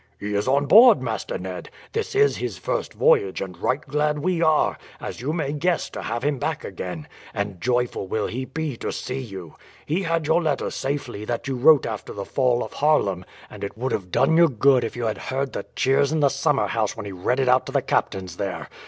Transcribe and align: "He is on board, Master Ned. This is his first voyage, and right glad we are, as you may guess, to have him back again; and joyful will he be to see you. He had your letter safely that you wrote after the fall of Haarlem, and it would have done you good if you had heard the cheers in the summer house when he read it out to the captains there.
"He 0.19 0.33
is 0.33 0.47
on 0.47 0.65
board, 0.65 0.99
Master 0.99 1.37
Ned. 1.37 1.69
This 1.91 2.15
is 2.15 2.37
his 2.37 2.57
first 2.57 2.93
voyage, 2.95 3.39
and 3.39 3.55
right 3.59 3.79
glad 3.81 4.17
we 4.17 4.41
are, 4.41 4.79
as 4.99 5.21
you 5.21 5.31
may 5.31 5.53
guess, 5.53 5.91
to 5.91 6.01
have 6.01 6.23
him 6.23 6.39
back 6.39 6.63
again; 6.63 7.07
and 7.35 7.61
joyful 7.61 8.07
will 8.07 8.25
he 8.25 8.43
be 8.45 8.75
to 8.77 8.91
see 8.91 9.19
you. 9.19 9.57
He 9.85 10.01
had 10.01 10.25
your 10.25 10.41
letter 10.41 10.71
safely 10.71 11.23
that 11.25 11.47
you 11.47 11.55
wrote 11.55 11.85
after 11.85 12.13
the 12.13 12.25
fall 12.25 12.63
of 12.63 12.73
Haarlem, 12.73 13.25
and 13.47 13.63
it 13.63 13.77
would 13.77 13.91
have 13.91 14.09
done 14.09 14.35
you 14.37 14.49
good 14.49 14.83
if 14.83 14.95
you 14.95 15.05
had 15.05 15.19
heard 15.19 15.53
the 15.53 15.67
cheers 15.75 16.11
in 16.11 16.21
the 16.21 16.29
summer 16.29 16.65
house 16.65 16.97
when 16.97 17.05
he 17.05 17.11
read 17.11 17.39
it 17.39 17.47
out 17.47 17.67
to 17.67 17.71
the 17.71 17.83
captains 17.83 18.37
there. 18.37 18.69